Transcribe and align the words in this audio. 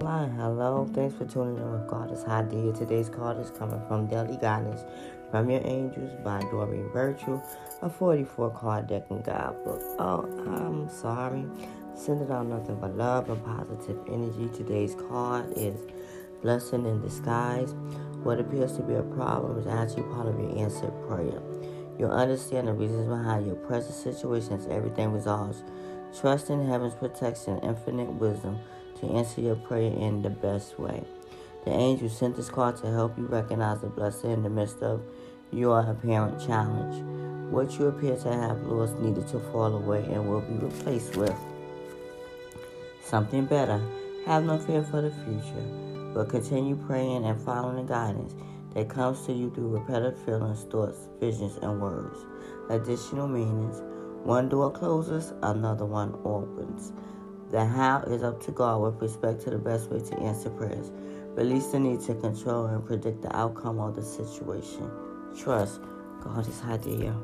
Hello, 0.00 0.88
thanks 0.94 1.14
for 1.14 1.26
tuning 1.26 1.58
in 1.58 1.70
with 1.70 1.86
Goddess 1.86 2.24
Hadiyah. 2.24 2.76
Today's 2.76 3.08
card 3.08 3.38
is 3.38 3.50
coming 3.50 3.80
from 3.86 4.06
Daily 4.06 4.38
Guidance 4.38 4.80
from 5.30 5.50
Your 5.50 5.60
Angels 5.64 6.10
by 6.24 6.40
Doreen 6.50 6.88
Virtue, 6.92 7.40
a 7.82 7.90
44 7.90 8.50
card 8.50 8.86
deck 8.88 9.04
and 9.10 9.22
guidebook. 9.22 9.80
Oh, 9.98 10.24
I'm 10.46 10.88
sorry. 10.88 11.44
Sending 11.94 12.30
out 12.30 12.46
nothing 12.46 12.76
but 12.80 12.96
love 12.96 13.28
and 13.28 13.44
positive 13.44 13.98
energy. 14.08 14.48
Today's 14.56 14.94
card 14.94 15.52
is 15.56 15.78
Blessing 16.40 16.86
in 16.86 17.02
Disguise. 17.02 17.74
What 18.22 18.40
appears 18.40 18.76
to 18.76 18.82
be 18.82 18.94
a 18.94 19.02
problem 19.02 19.58
is 19.58 19.66
actually 19.66 20.04
part 20.14 20.26
of 20.26 20.40
your 20.40 20.58
answered 20.58 20.94
prayer. 21.06 21.40
You'll 21.98 22.10
understand 22.10 22.66
the 22.66 22.72
reasons 22.72 23.08
behind 23.08 23.46
your 23.46 23.56
present 23.56 23.94
situation 23.94 24.54
as 24.54 24.66
everything 24.68 25.12
resolves. 25.12 25.62
Trust 26.18 26.50
in 26.50 26.66
heaven's 26.66 26.94
protection 26.94 27.58
infinite 27.62 28.12
wisdom 28.14 28.58
to 29.02 29.12
answer 29.12 29.40
your 29.40 29.56
prayer 29.56 29.92
in 29.92 30.22
the 30.22 30.30
best 30.30 30.78
way. 30.78 31.02
The 31.64 31.72
angel 31.72 32.08
sent 32.08 32.36
this 32.36 32.48
card 32.48 32.76
to 32.78 32.90
help 32.90 33.18
you 33.18 33.26
recognize 33.26 33.80
the 33.80 33.88
blessing 33.88 34.30
in 34.30 34.42
the 34.42 34.50
midst 34.50 34.82
of 34.82 35.02
your 35.52 35.80
apparent 35.80 36.44
challenge. 36.44 37.04
What 37.52 37.78
you 37.78 37.86
appear 37.86 38.16
to 38.16 38.32
have 38.32 38.62
lost 38.62 38.96
needed 38.98 39.28
to 39.28 39.40
fall 39.50 39.76
away 39.76 40.04
and 40.04 40.28
will 40.28 40.40
be 40.40 40.54
replaced 40.54 41.16
with 41.16 41.36
something 43.04 43.44
better. 43.44 43.80
Have 44.26 44.44
no 44.44 44.58
fear 44.58 44.82
for 44.84 45.02
the 45.02 45.10
future, 45.10 46.12
but 46.14 46.28
continue 46.28 46.76
praying 46.76 47.24
and 47.24 47.40
following 47.44 47.84
the 47.84 47.92
guidance 47.92 48.34
that 48.74 48.88
comes 48.88 49.26
to 49.26 49.32
you 49.32 49.50
through 49.50 49.76
repetitive 49.76 50.24
feelings, 50.24 50.62
thoughts, 50.70 51.08
visions, 51.20 51.58
and 51.60 51.80
words. 51.80 52.18
Additional 52.70 53.28
meanings 53.28 53.82
one 54.24 54.48
door 54.48 54.70
closes, 54.70 55.32
another 55.42 55.84
one 55.84 56.14
opens. 56.24 56.92
The 57.52 57.66
how 57.66 58.00
is 58.06 58.22
up 58.22 58.42
to 58.46 58.50
God 58.50 58.80
with 58.80 59.02
respect 59.02 59.42
to 59.42 59.50
the 59.50 59.58
best 59.58 59.90
way 59.90 60.00
to 60.00 60.18
answer 60.20 60.48
prayers. 60.48 60.90
Release 61.36 61.66
the 61.66 61.78
need 61.78 62.00
to 62.00 62.14
control 62.14 62.64
and 62.64 62.84
predict 62.84 63.20
the 63.20 63.36
outcome 63.36 63.78
of 63.78 63.94
the 63.94 64.02
situation. 64.02 64.90
Trust 65.38 65.80
God 66.24 66.48
is 66.48 66.60
high 66.60 66.78
there. 66.78 67.14